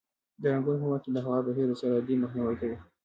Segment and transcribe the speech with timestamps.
[0.41, 2.77] د رنګولو په وخت کې د هوا بهیر د سر دردۍ مخنیوی کوي.